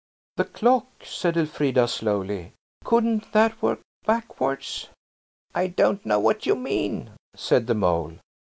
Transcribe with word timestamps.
"The 0.37 0.45
clock!" 0.45 0.87
said 1.03 1.37
Elfrida 1.37 1.87
slowly. 1.87 2.53
"Couldn't 2.83 3.31
that 3.33 3.61
work 3.61 3.81
backwards?" 4.03 4.89
"I 5.53 5.67
don't 5.67 6.03
know 6.07 6.19
what 6.19 6.47
you 6.47 6.55
mean," 6.55 7.11
said 7.35 7.67
the 7.67 7.75
Mole. 7.75 8.17